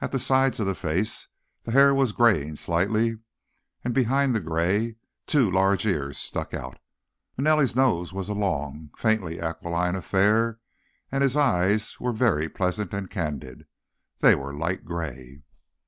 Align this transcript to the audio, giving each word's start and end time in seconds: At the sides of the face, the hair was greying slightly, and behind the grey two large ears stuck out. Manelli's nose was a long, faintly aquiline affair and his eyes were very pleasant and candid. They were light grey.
At 0.00 0.10
the 0.10 0.18
sides 0.18 0.58
of 0.58 0.66
the 0.66 0.74
face, 0.74 1.28
the 1.62 1.70
hair 1.70 1.94
was 1.94 2.10
greying 2.10 2.56
slightly, 2.56 3.20
and 3.84 3.94
behind 3.94 4.34
the 4.34 4.40
grey 4.40 4.96
two 5.28 5.48
large 5.48 5.86
ears 5.86 6.18
stuck 6.18 6.52
out. 6.52 6.80
Manelli's 7.38 7.76
nose 7.76 8.12
was 8.12 8.28
a 8.28 8.34
long, 8.34 8.90
faintly 8.96 9.40
aquiline 9.40 9.94
affair 9.94 10.58
and 11.12 11.22
his 11.22 11.36
eyes 11.36 12.00
were 12.00 12.10
very 12.12 12.48
pleasant 12.48 12.92
and 12.92 13.08
candid. 13.10 13.64
They 14.18 14.34
were 14.34 14.52
light 14.52 14.84
grey. 14.84 15.44